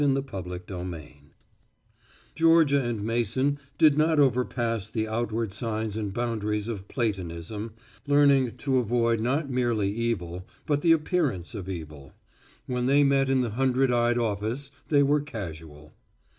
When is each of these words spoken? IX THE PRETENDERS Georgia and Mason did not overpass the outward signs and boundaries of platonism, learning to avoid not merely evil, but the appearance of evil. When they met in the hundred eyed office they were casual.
IX 0.03 0.15
THE 0.15 0.23
PRETENDERS 0.23 1.11
Georgia 2.33 2.83
and 2.83 3.03
Mason 3.03 3.59
did 3.77 3.99
not 3.99 4.19
overpass 4.19 4.89
the 4.89 5.07
outward 5.07 5.53
signs 5.53 5.95
and 5.95 6.11
boundaries 6.11 6.67
of 6.67 6.87
platonism, 6.87 7.73
learning 8.07 8.57
to 8.57 8.79
avoid 8.79 9.19
not 9.19 9.51
merely 9.51 9.91
evil, 9.91 10.43
but 10.65 10.81
the 10.81 10.91
appearance 10.91 11.53
of 11.53 11.69
evil. 11.69 12.13
When 12.65 12.87
they 12.87 13.03
met 13.03 13.29
in 13.29 13.41
the 13.41 13.51
hundred 13.51 13.91
eyed 13.91 14.17
office 14.17 14.71
they 14.87 15.03
were 15.03 15.21
casual. 15.21 15.93